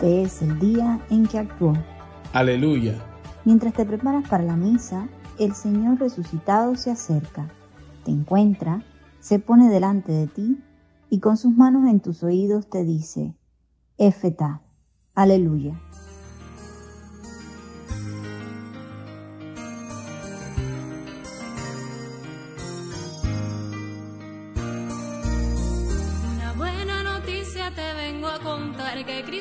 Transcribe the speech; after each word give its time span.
Este 0.00 0.22
es 0.22 0.40
el 0.40 0.58
día 0.58 0.98
en 1.10 1.26
que 1.26 1.38
actuó. 1.38 1.74
Aleluya. 2.32 2.94
Mientras 3.44 3.74
te 3.74 3.84
preparas 3.84 4.26
para 4.30 4.42
la 4.42 4.56
misa, 4.56 5.06
el 5.38 5.54
Señor 5.54 6.00
resucitado 6.00 6.74
se 6.74 6.90
acerca, 6.90 7.50
te 8.06 8.10
encuentra, 8.10 8.82
se 9.18 9.40
pone 9.40 9.68
delante 9.68 10.10
de 10.10 10.26
ti 10.26 10.58
y 11.10 11.20
con 11.20 11.36
sus 11.36 11.54
manos 11.54 11.86
en 11.86 12.00
tus 12.00 12.22
oídos 12.22 12.70
te 12.70 12.82
dice, 12.82 13.34
Éfeta, 13.98 14.62
aleluya. 15.14 15.78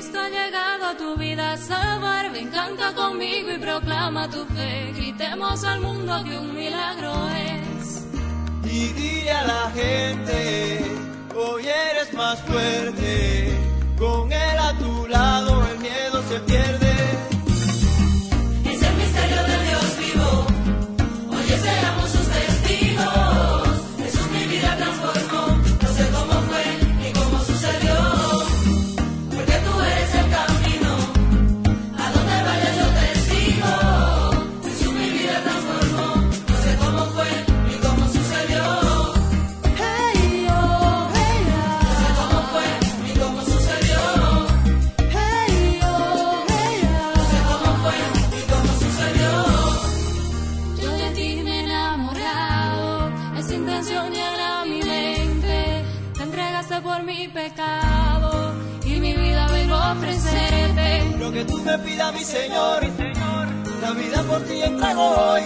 Cristo 0.10 0.26
ha 0.26 0.30
llegado 0.30 0.86
a 0.88 0.98
tu 0.98 1.16
vida 1.18 1.54
a 1.54 1.58
salvar. 1.58 2.32
Ven, 2.32 2.50
canta 2.50 2.94
conmigo 2.96 3.52
y 3.52 3.60
proclama 3.60 4.28
tu 4.28 4.44
fe. 4.46 4.92
Gritemos 4.96 5.64
al 5.64 5.82
mundo 5.82 6.24
que 6.24 6.36
un 6.36 6.56
milagro 6.56 7.14
es. 7.30 8.08
Y 8.64 8.88
dile 8.94 9.32
a 9.32 9.44
la 9.46 9.72
gente, 9.72 10.82
hoy 11.36 11.64
eres 11.68 12.12
más 12.14 12.42
fuerte. 12.42 13.56
Con 14.00 14.32
él 14.34 14.58
a 14.58 14.76
tu 14.80 15.08
lado 15.08 15.68
el 15.72 15.78
miedo 15.78 16.24
se 16.28 16.40
pierde. 16.40 16.79
Ofrecerte. 60.00 61.18
Lo 61.20 61.32
que 61.32 61.46
tú 61.46 61.58
me 61.64 61.78
pidas, 61.80 62.14
mi 62.14 62.24
Señor, 62.24 62.84
la 63.82 63.92
vida 63.92 64.24
por 64.24 64.42
ti 64.44 64.62
entrego 64.62 65.10
hoy. 65.10 65.42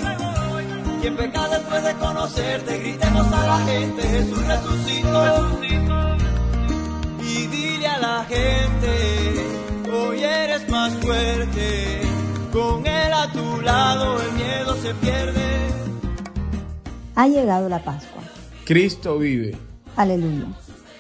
Quien 1.02 1.18
peca 1.18 1.50
después 1.50 1.84
de 1.84 1.94
conocerte, 1.96 2.80
gritemos 2.80 3.28
a 3.34 3.48
la 3.48 3.58
gente, 3.66 4.02
Jesús 4.04 4.48
resucitó. 4.48 5.60
Y 7.22 7.48
dile 7.48 7.88
a 7.88 8.00
la 8.00 8.26
gente, 8.26 9.92
hoy 9.92 10.24
eres 10.24 10.70
más 10.70 10.94
fuerte, 10.94 12.02
con 12.52 12.86
él 12.88 13.14
a 13.14 13.32
tu 13.32 13.62
lado 13.62 14.22
el 14.22 14.32
miedo 14.34 14.76
se 14.82 14.94
pierde. 14.96 15.42
Ha 17.16 17.28
llegado 17.28 17.70
la 17.70 17.80
Pascua. 17.80 18.24
Cristo 18.66 19.20
vive. 19.20 19.58
Aleluya. 19.98 20.46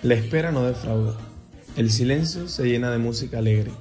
La 0.01 0.15
espera 0.15 0.51
no 0.51 0.63
defrauda. 0.63 1.13
El 1.75 1.89
silencio 1.89 2.47
se 2.47 2.65
llena 2.65 2.91
de 2.91 2.99
música 2.99 3.39
alegre. 3.39 3.71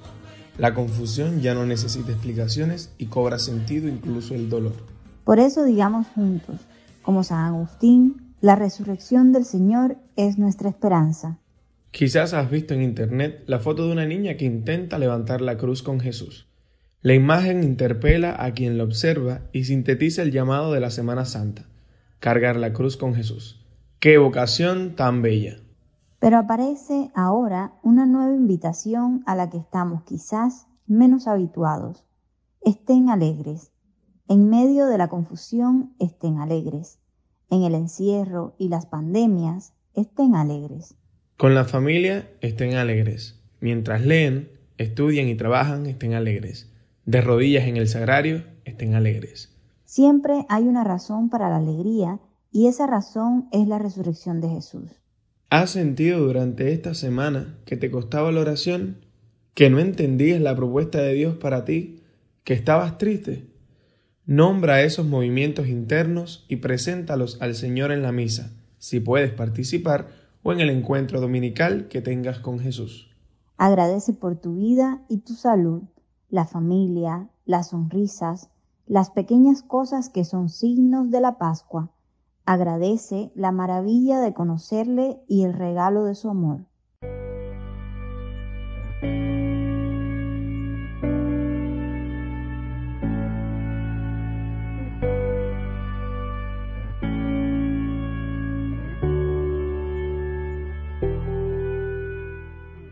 La 0.57 0.73
confusión 0.73 1.43
ya 1.43 1.53
no 1.53 1.67
necesita 1.67 2.13
explicaciones 2.13 2.91
y 2.97 3.07
cobra 3.07 3.39
sentido 3.39 3.87
incluso 3.87 4.35
el 4.35 4.49
dolor. 4.49 4.73
Por 5.25 5.39
eso 5.39 5.65
digamos 5.65 6.07
juntos, 6.15 6.57
como 7.03 7.23
San 7.23 7.45
Agustín, 7.45 8.35
la 8.41 8.57
resurrección 8.57 9.33
del 9.33 9.45
Señor 9.45 9.99
es 10.17 10.39
nuestra 10.39 10.71
esperanza. 10.71 11.39
Quizás 11.91 12.33
has 12.33 12.51
visto 12.51 12.73
en 12.73 12.81
internet 12.81 13.45
la 13.47 13.59
foto 13.59 13.87
de 13.87 13.93
una 13.93 14.07
niña 14.07 14.39
que 14.39 14.47
intenta 14.47 14.99
levantar 14.99 15.43
la 15.43 15.59
cruz 15.59 15.83
con 15.83 16.01
Jesús. 16.01 16.49
La 17.03 17.13
imagen 17.13 17.63
interpela 17.63 18.43
a 18.43 18.55
quien 18.55 18.79
la 18.79 18.85
observa 18.85 19.43
y 19.53 19.65
sintetiza 19.65 20.23
el 20.23 20.33
llamado 20.33 20.73
de 20.73 20.81
la 20.81 20.91
Semana 20.91 21.27
Santa, 21.27 21.69
cargar 22.21 22.57
la 22.57 22.73
cruz 22.73 22.97
con 22.97 23.15
Jesús. 23.15 23.67
¡Qué 23.99 24.17
vocación 24.17 24.97
tan 24.97 25.21
bella! 25.21 25.59
Pero 26.23 26.39
aparece 26.39 27.11
ahora 27.17 27.73
una 27.83 28.07
nueva 28.07 28.33
invitación 28.33 29.25
a 29.27 29.35
la 29.35 29.51
que 29.51 29.57
estamos 29.57 30.05
quizás 30.05 30.69
menos 30.87 31.27
habituados. 31.27 32.05
Estén 32.61 33.11
alegres. 33.11 33.73
En 34.29 34.49
medio 34.49 34.87
de 34.87 34.99
la 34.99 35.09
confusión, 35.09 35.97
estén 35.99 36.39
alegres. 36.39 37.01
En 37.51 37.65
el 37.65 37.75
encierro 37.75 38.55
y 38.57 38.69
las 38.69 38.87
pandemias, 38.87 39.73
estén 39.95 40.37
alegres. 40.37 40.95
Con 41.39 41.57
la 41.57 41.65
familia, 41.65 42.31
estén 42.41 42.77
alegres. 42.77 43.43
Mientras 43.59 44.03
leen, 44.03 44.49
estudian 44.79 45.27
y 45.27 45.35
trabajan, 45.35 45.87
estén 45.87 46.15
alegres. 46.15 46.71
De 47.05 47.21
rodillas 47.21 47.65
en 47.65 47.77
el 47.77 47.89
sagrario, 47.89 48.45
estén 48.65 48.95
alegres. 48.95 49.59
Siempre 49.87 50.47
hay 50.49 50.69
una 50.69 50.85
razón 50.85 51.31
para 51.31 51.49
la 51.49 51.57
alegría 51.57 52.21
y 52.53 52.69
esa 52.69 52.87
razón 52.87 53.49
es 53.51 53.67
la 53.67 53.81
resurrección 53.81 54.41
de 54.41 54.51
Jesús. 54.51 55.02
¿Has 55.55 55.69
sentido 55.69 56.19
durante 56.21 56.73
esta 56.73 56.95
semana 56.95 57.59
que 57.67 57.77
te 57.77 57.91
costaba 57.91 58.33
la 58.33 58.41
oración? 58.41 59.05
¿Que 59.53 59.69
no 59.69 59.81
entendías 59.81 60.41
la 60.41 60.57
propuesta 60.57 61.03
de 61.03 61.13
Dios 61.13 61.37
para 61.37 61.67
ti? 61.67 62.01
¿Que 62.43 62.55
estabas 62.55 62.97
triste? 62.97 63.53
Nombra 64.25 64.81
esos 64.81 65.05
movimientos 65.05 65.69
internos 65.69 66.47
y 66.49 66.57
preséntalos 66.57 67.37
al 67.43 67.55
Señor 67.55 67.93
en 67.93 68.01
la 68.01 68.13
misa, 68.13 68.51
si 68.79 68.99
puedes 68.99 69.31
participar, 69.31 70.09
o 70.43 70.55
en 70.55 70.61
el 70.61 70.71
encuentro 70.71 71.21
dominical 71.21 71.87
que 71.89 72.01
tengas 72.01 72.39
con 72.39 72.59
Jesús. 72.59 73.15
Agradece 73.59 74.15
por 74.15 74.41
tu 74.41 74.57
vida 74.57 75.03
y 75.11 75.19
tu 75.19 75.35
salud, 75.35 75.83
la 76.31 76.47
familia, 76.47 77.29
las 77.45 77.69
sonrisas, 77.69 78.49
las 78.87 79.11
pequeñas 79.11 79.63
cosas 79.63 80.09
que 80.09 80.25
son 80.25 80.49
signos 80.49 81.11
de 81.11 81.21
la 81.21 81.37
Pascua 81.37 81.93
Agradece 82.45 83.31
la 83.37 83.53
maravilla 83.53 84.19
de 84.19 84.35
conocerle 84.35 85.21
y 85.29 85.45
el 85.45 85.53
regalo 85.53 86.05
de 86.05 86.17
su 86.17 86.29
amor. 86.29 86.67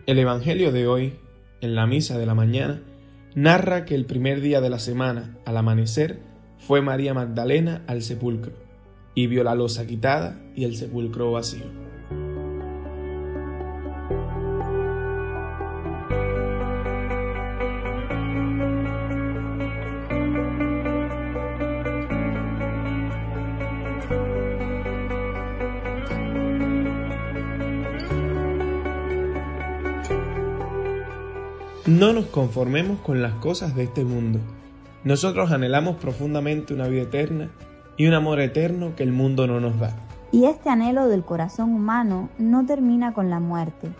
El 0.06 0.18
Evangelio 0.18 0.70
de 0.70 0.86
hoy, 0.86 1.18
en 1.60 1.74
la 1.74 1.86
misa 1.86 2.18
de 2.18 2.26
la 2.26 2.34
mañana, 2.34 2.82
narra 3.34 3.84
que 3.84 3.96
el 3.96 4.06
primer 4.06 4.40
día 4.40 4.60
de 4.60 4.70
la 4.70 4.78
semana, 4.78 5.36
al 5.44 5.56
amanecer, 5.56 6.20
fue 6.58 6.82
María 6.82 7.14
Magdalena 7.14 7.82
al 7.88 8.02
sepulcro 8.02 8.69
y 9.14 9.26
vio 9.26 9.44
la 9.44 9.54
losa 9.54 9.86
quitada 9.86 10.40
y 10.54 10.64
el 10.64 10.76
sepulcro 10.76 11.32
vacío. 11.32 11.66
No 31.86 32.12
nos 32.12 32.26
conformemos 32.26 33.00
con 33.00 33.20
las 33.20 33.34
cosas 33.34 33.74
de 33.74 33.82
este 33.82 34.04
mundo. 34.04 34.38
Nosotros 35.02 35.50
anhelamos 35.50 35.96
profundamente 35.96 36.72
una 36.72 36.86
vida 36.86 37.02
eterna 37.02 37.50
y 38.00 38.06
un 38.06 38.14
amor 38.14 38.40
eterno 38.40 38.96
que 38.96 39.02
el 39.02 39.12
mundo 39.12 39.46
no 39.46 39.60
nos 39.60 39.78
da. 39.78 39.94
Y 40.32 40.46
este 40.46 40.70
anhelo 40.70 41.06
del 41.06 41.22
corazón 41.22 41.74
humano 41.74 42.30
no 42.38 42.64
termina 42.64 43.12
con 43.12 43.28
la 43.28 43.40
muerte, 43.40 43.90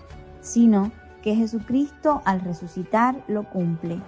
sino 0.41 0.91
que 1.23 1.37
Jesucristo 1.37 2.23
al 2.25 2.41
resucitar 2.41 3.23
lo 3.29 3.43
cumple. 3.43 3.99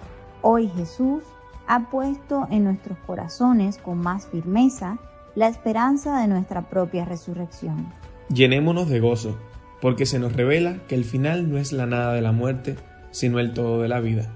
Hoy 0.41 0.67
Jesús 0.75 1.21
ha 1.67 1.91
puesto 1.91 2.47
en 2.49 2.63
nuestros 2.63 2.97
corazones 3.05 3.77
con 3.77 3.99
más 3.99 4.25
firmeza 4.25 4.97
la 5.35 5.47
esperanza 5.47 6.19
de 6.19 6.27
nuestra 6.27 6.71
propia 6.71 7.05
resurrección. 7.05 7.85
Llenémonos 8.33 8.89
de 8.89 8.99
gozo, 8.99 9.37
porque 9.79 10.07
se 10.07 10.17
nos 10.17 10.33
revela 10.33 10.79
que 10.87 10.95
el 10.95 11.05
final 11.05 11.51
no 11.51 11.59
es 11.59 11.71
la 11.71 11.85
nada 11.85 12.13
de 12.13 12.21
la 12.23 12.31
muerte, 12.31 12.77
sino 13.11 13.39
el 13.39 13.53
todo 13.53 13.79
de 13.83 13.89
la 13.89 13.99
vida. 13.99 14.27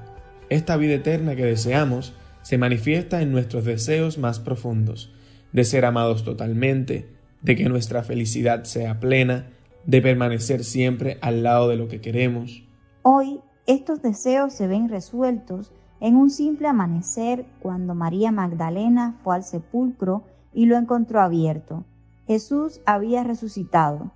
Esta 0.49 0.77
vida 0.77 0.93
eterna 0.93 1.35
que 1.35 1.45
deseamos 1.45 2.13
se 2.43 2.59
manifiesta 2.59 3.23
en 3.23 3.31
nuestros 3.31 3.65
deseos 3.65 4.19
más 4.19 4.39
profundos, 4.39 5.16
de 5.53 5.63
ser 5.63 5.85
amados 5.85 6.23
totalmente, 6.23 7.09
de 7.41 7.55
que 7.55 7.69
nuestra 7.69 8.03
felicidad 8.03 8.63
sea 8.63 8.99
plena, 8.99 9.49
de 9.85 10.01
permanecer 10.01 10.63
siempre 10.63 11.17
al 11.21 11.43
lado 11.43 11.69
de 11.69 11.77
lo 11.77 11.87
que 11.87 12.01
queremos. 12.01 12.63
Hoy 13.01 13.41
Estos 13.67 14.01
deseos 14.01 14.53
se 14.53 14.65
ven 14.65 14.87
resueltos 14.87 15.73
en 15.99 16.15
un 16.15 16.29
simple 16.29 16.69
amanecer 16.69 17.45
cuando 17.61 17.95
María 17.95 18.31
Magdalena 18.31 19.19
fue 19.23 19.35
al 19.35 19.43
sepulcro 19.43 20.23
y 20.53 20.67
lo 20.67 20.77
encontró 20.77 21.19
abierto. 21.19 21.83
Jesús 22.27 22.79
había 22.85 23.25
resucitado. 23.25 24.11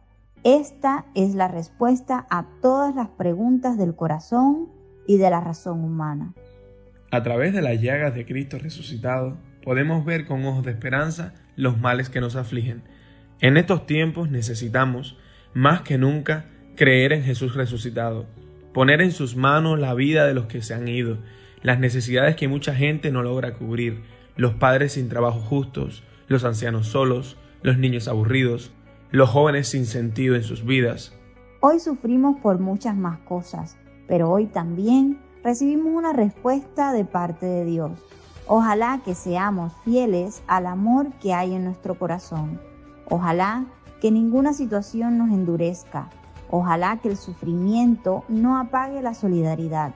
Esta 0.45 1.06
es 1.16 1.36
la 1.36 1.50
respuesta 1.50 2.25
a 2.30 2.48
todas 2.62 2.95
las 2.95 3.10
preguntas 3.10 3.77
del 3.77 3.94
corazón 3.94 4.69
y 5.06 5.18
de 5.18 5.30
la 5.30 5.42
razón 5.42 5.84
humana. 5.84 6.34
A 7.12 7.22
través 7.22 7.54
de 7.54 7.62
las 7.62 7.81
llagas 7.81 8.16
de 8.16 8.25
Cristo 8.25 8.57
resucitado, 8.57 9.38
podemos 9.63 10.06
ver 10.06 10.25
con 10.25 10.46
ojos 10.46 10.63
de 10.66 10.72
esperanza 10.72 11.34
los 11.56 11.80
males 11.80 12.10
que 12.10 12.22
nos 12.22 12.36
afligen. 12.36 12.84
En 13.40 13.58
estos 13.58 13.86
tiempos 13.86 14.30
necesitamos, 14.30 15.18
más 15.54 15.81
que 15.81 15.98
nunca, 15.98 16.46
creer 16.75 17.13
en 17.13 17.24
Jesús 17.24 17.56
resucitado, 17.56 18.25
poner 18.74 19.02
en 19.02 19.12
sus 19.12 19.36
manos 19.36 19.80
la 19.80 19.94
vida 19.94 20.25
de 20.25 20.34
los 20.34 20.46
que 20.46 20.62
se 20.62 20.74
han 20.74 20.88
ido, 20.88 21.18
las 21.62 21.80
necesidades 21.80 22.36
que 22.36 22.48
mucha 22.48 22.74
gente 22.74 23.12
no 23.12 23.22
logra 23.22 23.54
cubrir, 23.54 24.02
los 24.36 24.54
padres 24.54 24.94
sin 24.94 25.10
trabajo 25.10 25.40
justos, 25.40 26.04
los 26.28 26.44
ancianos 26.44 26.88
solos, 26.88 27.38
los 27.62 27.78
niños 27.78 28.08
aburridos, 28.08 28.72
los 29.12 29.30
jóvenes 29.30 29.68
sin 29.68 29.86
sentido 29.86 30.36
en 30.36 30.44
sus 30.44 30.66
vidas. 30.66 31.16
Hoy 31.60 31.80
sufrimos 31.80 32.40
por 32.40 32.60
muchas 32.60 32.96
más 32.96 33.19
cosas, 33.19 33.78
pero 34.08 34.30
hoy 34.31 34.48
también 34.48 35.19
recibimos 35.44 35.94
una 35.94 36.13
respuesta 36.13 36.94
de 36.94 37.06
parte 37.06 37.46
de 37.46 37.66
Dios. 37.66 37.92
Ojalá 38.53 39.00
que 39.06 39.15
seamos 39.15 39.71
fieles 39.86 40.44
al 40.45 40.65
amor 40.65 41.13
que 41.21 41.33
hay 41.33 41.56
en 41.56 41.63
nuestro 41.63 41.98
corazón. 41.98 42.59
Ojalá 43.09 43.63
que 44.01 44.12
ninguna 44.12 44.51
situación 44.51 45.18
nos 45.18 45.30
endurezca. 45.30 46.09
Ojalá 46.50 46.98
que 46.98 47.07
el 47.07 47.15
sufrimiento 47.15 48.25
no 48.27 48.57
apague 48.57 49.01
la 49.01 49.13
solidaridad. 49.13 49.94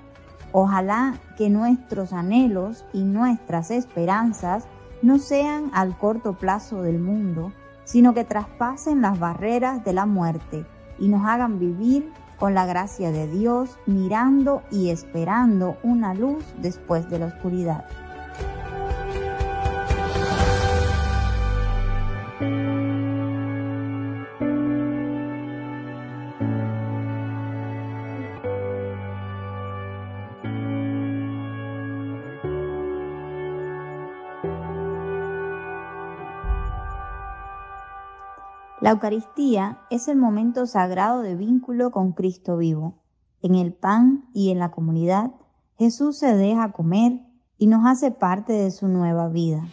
Ojalá 0.53 1.15
que 1.37 1.49
nuestros 1.49 2.13
anhelos 2.13 2.85
y 2.93 3.03
nuestras 3.03 3.71
esperanzas 3.71 4.69
no 5.01 5.17
sean 5.19 5.69
al 5.73 5.97
corto 5.97 6.37
plazo 6.37 6.81
del 6.81 6.99
mundo, 6.99 7.51
sino 7.83 8.13
que 8.13 8.23
traspasen 8.23 9.01
las 9.01 9.19
barreras 9.19 9.83
de 9.83 9.91
la 9.91 10.05
muerte 10.05 10.65
y 10.97 11.09
nos 11.09 11.25
hagan 11.25 11.59
vivir 11.59 12.09
con 12.39 12.53
la 12.53 12.65
gracia 12.65 13.11
de 13.11 13.27
Dios, 13.27 13.77
mirando 13.85 14.61
y 14.71 14.91
esperando 14.91 15.75
una 15.83 16.13
luz 16.13 16.45
después 16.61 17.09
de 17.09 17.19
la 17.19 17.25
oscuridad. 17.25 17.83
La 38.85 38.91
Eucaristía 38.91 39.79
es 39.89 40.07
el 40.07 40.15
momento 40.15 40.67
sagrado 40.67 41.23
de 41.23 41.35
vínculo 41.35 41.89
con 41.89 42.11
Cristo 42.11 42.55
vivo. 42.55 43.01
En 43.41 43.55
el 43.55 43.73
pan 43.73 44.29
y 44.31 44.51
en 44.51 44.59
la 44.59 44.69
comunidad, 44.69 45.31
Jesús 45.79 46.19
se 46.19 46.35
deja 46.35 46.71
comer 46.71 47.13
y 47.57 47.65
nos 47.65 47.83
hace 47.87 48.11
parte 48.11 48.53
de 48.53 48.69
su 48.69 48.87
nueva 48.87 49.27
vida. 49.27 49.67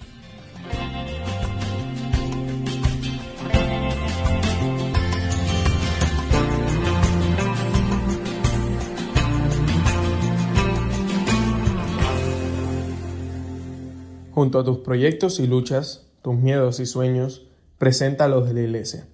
Junto 14.30 14.58
a 14.58 14.64
tus 14.64 14.78
proyectos 14.78 15.38
y 15.38 15.46
luchas, 15.46 16.06
tus 16.22 16.34
miedos 16.34 16.80
y 16.80 16.86
sueños, 16.86 17.51
presenta 17.82 18.26
a 18.26 18.28
los 18.28 18.46
de 18.46 18.54
la 18.54 18.60
Iglesia. 18.60 19.08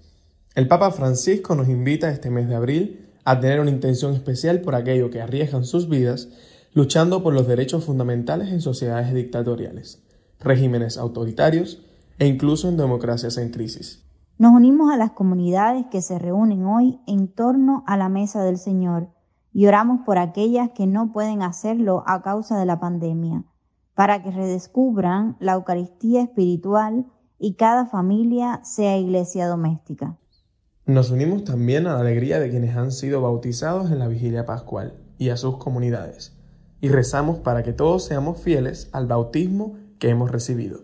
El 0.55 0.69
Papa 0.69 0.91
Francisco 0.91 1.55
nos 1.55 1.71
invita 1.71 2.11
este 2.11 2.29
mes 2.29 2.51
de 2.51 2.55
abril 2.55 3.09
a 3.25 3.41
tener 3.41 3.61
una 3.61 3.71
intención 3.71 4.13
especial 4.13 4.61
por 4.61 4.75
aquello 4.75 5.09
que 5.09 5.23
arriesgan 5.23 5.65
sus 5.65 5.89
vidas 5.89 6.29
luchando 6.75 7.23
por 7.23 7.33
los 7.33 7.49
derechos 7.49 7.87
fundamentales 7.87 8.53
en 8.53 8.61
sociedades 8.61 9.15
dictatoriales, 9.15 10.05
regímenes 10.39 10.99
autoritarios 10.99 11.83
e 12.19 12.27
incluso 12.27 12.69
en 12.69 12.77
democracias 12.77 13.39
en 13.39 13.49
crisis. 13.53 14.05
Nos 14.37 14.53
unimos 14.53 14.93
a 14.93 14.99
las 14.99 15.13
comunidades 15.13 15.87
que 15.91 16.03
se 16.03 16.19
reúnen 16.19 16.67
hoy 16.67 17.01
en 17.07 17.29
torno 17.29 17.85
a 17.87 17.97
la 17.97 18.11
mesa 18.11 18.45
del 18.45 18.59
Señor 18.59 19.09
y 19.51 19.65
oramos 19.65 20.01
por 20.05 20.19
aquellas 20.19 20.73
que 20.73 20.87
no 20.87 21.11
pueden 21.11 21.41
hacerlo 21.41 22.05
a 22.07 22.21
causa 22.21 22.59
de 22.59 22.67
la 22.67 22.79
pandemia, 22.79 23.45
para 23.95 24.23
que 24.23 24.31
redescubran 24.31 25.39
la 25.41 25.55
Eucaristía 25.55 26.21
espiritual 26.21 27.07
y 27.39 27.55
cada 27.55 27.87
familia 27.87 28.61
sea 28.65 28.99
iglesia 28.99 29.47
doméstica. 29.47 30.17
Nos 30.87 31.11
unimos 31.11 31.45
también 31.45 31.87
a 31.87 31.95
la 31.95 32.01
alegría 32.01 32.41
de 32.41 32.51
quienes 32.51 32.77
han 32.77 32.93
sido 32.93 33.21
bautizados 33.21 33.91
en 33.91 33.99
la 33.99 34.09
vigilia 34.09 34.47
pascual 34.47 34.95
y 35.19 35.29
a 35.29 35.37
sus 35.37 35.59
comunidades, 35.59 36.37
y 36.81 36.89
rezamos 36.89 37.39
para 37.39 37.63
que 37.63 37.73
todos 37.73 38.05
seamos 38.05 38.41
fieles 38.41 38.89
al 38.93 39.07
bautismo 39.07 39.77
que 39.99 40.09
hemos 40.09 40.31
recibido. 40.31 40.81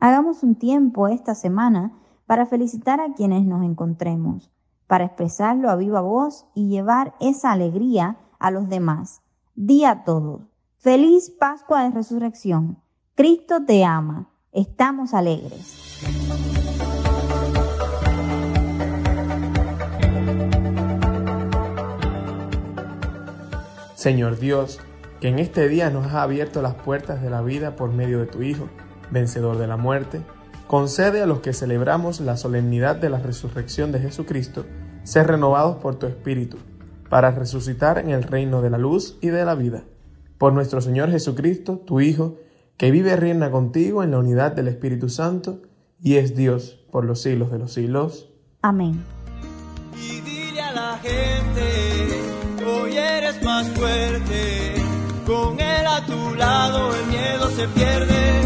Hagamos 0.00 0.42
un 0.42 0.54
tiempo 0.54 1.06
esta 1.08 1.34
semana 1.34 1.92
para 2.26 2.46
felicitar 2.46 3.00
a 3.00 3.12
quienes 3.14 3.44
nos 3.44 3.62
encontremos, 3.62 4.50
para 4.86 5.04
expresarlo 5.04 5.70
a 5.70 5.76
viva 5.76 6.00
voz 6.00 6.46
y 6.54 6.68
llevar 6.68 7.14
esa 7.20 7.52
alegría 7.52 8.16
a 8.38 8.50
los 8.50 8.68
demás. 8.68 9.20
Día 9.54 9.90
a 9.90 10.04
todos. 10.04 10.40
Feliz 10.78 11.30
Pascua 11.30 11.84
de 11.84 11.90
Resurrección. 11.90 12.78
Cristo 13.14 13.64
te 13.66 13.84
ama. 13.84 14.30
Estamos 14.50 15.14
alegres. 15.14 15.91
Señor 24.02 24.40
Dios, 24.40 24.80
que 25.20 25.28
en 25.28 25.38
este 25.38 25.68
día 25.68 25.88
nos 25.90 26.06
has 26.06 26.14
abierto 26.14 26.60
las 26.60 26.74
puertas 26.74 27.22
de 27.22 27.30
la 27.30 27.40
vida 27.40 27.76
por 27.76 27.92
medio 27.92 28.18
de 28.18 28.26
tu 28.26 28.42
Hijo, 28.42 28.68
vencedor 29.12 29.58
de 29.58 29.68
la 29.68 29.76
muerte, 29.76 30.22
concede 30.66 31.22
a 31.22 31.26
los 31.26 31.38
que 31.38 31.52
celebramos 31.52 32.20
la 32.20 32.36
solemnidad 32.36 32.96
de 32.96 33.10
la 33.10 33.20
resurrección 33.20 33.92
de 33.92 34.00
Jesucristo 34.00 34.66
ser 35.04 35.28
renovados 35.28 35.76
por 35.76 36.00
tu 36.00 36.06
Espíritu, 36.06 36.58
para 37.08 37.30
resucitar 37.30 37.98
en 37.98 38.10
el 38.10 38.24
reino 38.24 38.60
de 38.60 38.70
la 38.70 38.78
luz 38.78 39.18
y 39.20 39.28
de 39.28 39.44
la 39.44 39.54
vida. 39.54 39.84
Por 40.36 40.52
nuestro 40.52 40.80
Señor 40.80 41.10
Jesucristo, 41.12 41.78
tu 41.78 42.00
Hijo, 42.00 42.38
que 42.76 42.90
vive 42.90 43.12
y 43.12 43.14
reina 43.14 43.52
contigo 43.52 44.02
en 44.02 44.10
la 44.10 44.18
unidad 44.18 44.50
del 44.50 44.66
Espíritu 44.66 45.08
Santo, 45.08 45.60
y 46.02 46.16
es 46.16 46.34
Dios 46.34 46.78
por 46.90 47.04
los 47.04 47.22
siglos 47.22 47.50
de 47.50 47.58
los 47.58 47.72
siglos. 47.72 48.28
Amén. 48.60 49.02
Y 49.96 50.20
dile 50.20 50.60
a 50.60 50.72
la 50.72 50.98
gente, 50.98 52.64
hoy 52.66 52.96
eres 52.96 53.42
más 53.42 53.68
fuerte, 53.68 54.74
con 55.26 55.60
él 55.60 55.86
a 55.86 56.04
tu 56.04 56.34
lado 56.34 56.94
el 56.94 57.06
miedo 57.06 57.48
se 57.50 57.68
pierde. 57.68 58.40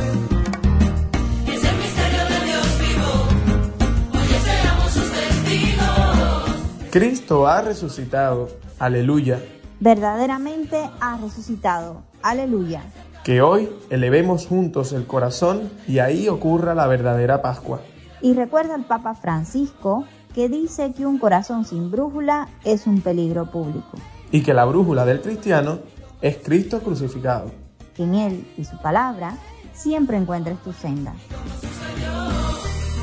Es 1.47 1.65
el 1.65 1.77
misterio 1.79 2.25
de 2.29 2.45
Dios 2.45 2.79
vivo, 2.79 4.21
hoy 4.21 4.29
seamos 4.45 4.93
sus 4.93 5.11
testigos. 5.11 6.91
Cristo 6.91 7.47
ha 7.47 7.63
resucitado. 7.63 8.49
Aleluya. 8.79 9.41
Verdaderamente 9.81 10.91
ha 11.01 11.17
resucitado. 11.17 12.03
Aleluya. 12.23 12.83
Que 13.27 13.43
hoy 13.43 13.69
elevemos 13.91 14.47
juntos 14.47 14.93
el 14.93 15.05
corazón 15.05 15.69
y 15.89 15.99
ahí 15.99 16.29
ocurra 16.29 16.77
la 16.77 16.87
verdadera 16.87 17.43
Pascua. 17.43 17.81
Y 18.23 18.35
recuerda 18.35 18.77
al 18.77 18.85
Papa 18.85 19.17
Francisco 19.17 20.05
que 20.33 20.49
dice 20.49 20.93
que 20.97 21.07
un 21.07 21.19
corazón 21.19 21.65
sin 21.65 21.91
brújula 21.91 22.47
es 22.63 22.87
un 22.87 23.01
peligro 23.01 23.51
público. 23.51 23.99
Y 24.31 24.45
que 24.45 24.55
la 24.55 24.65
brújula 24.65 25.05
del 25.05 25.23
cristiano 25.23 25.81
es 26.23 26.37
Cristo 26.37 26.79
crucificado. 26.79 27.51
Que 27.97 28.05
en 28.05 28.15
Él 28.15 28.47
y 28.57 28.65
su 28.65 28.81
palabra 28.81 29.37
siempre 29.73 30.19
encuentres 30.19 30.63
tu 30.63 30.73
senda. 30.73 31.13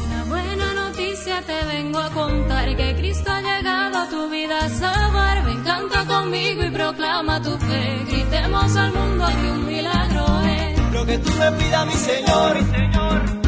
Una 0.05 0.23
buena 0.29 0.73
noticia 0.73 1.41
te 1.41 1.65
vengo 1.67 1.99
a 1.99 2.09
contar 2.11 2.73
que 2.77 2.95
Cristo 2.95 3.29
ha 3.29 3.41
llegado 3.41 3.97
a 3.97 4.07
tu 4.07 4.29
vida 4.29 4.57
a 4.59 4.69
salvar. 4.69 5.45
Ven, 5.45 5.63
canta 5.65 6.07
y 6.35 6.71
proclama 6.71 7.41
tu 7.41 7.57
fe. 7.57 8.05
Gritemos 8.07 8.75
al 8.75 8.93
mundo 8.93 9.25
que 9.27 9.51
un 9.51 9.65
milagro 9.65 10.25
es. 10.41 10.93
Lo 10.93 11.05
que 11.05 11.17
tú 11.19 11.31
me 11.31 11.51
pidas, 11.51 11.85
mi 11.85 11.93
Señor, 11.93 12.57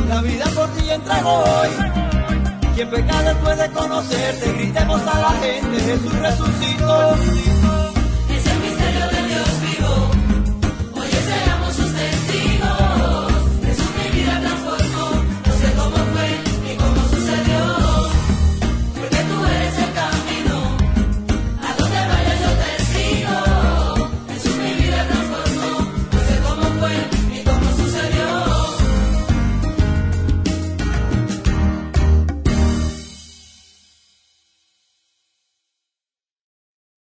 la 0.08 0.22
vida 0.22 0.46
por 0.56 0.70
ti 0.70 0.90
entrego 0.90 1.30
hoy. 1.30 1.70
Quien 2.76 2.90
peca 2.90 3.22
después 3.22 3.58
de 3.58 3.72
conocerte, 3.72 4.54
gritemos 4.54 5.02
a 5.02 5.20
la 5.20 5.32
gente, 5.32 5.80
Jesús 5.80 6.14
resucitó. 6.20 7.95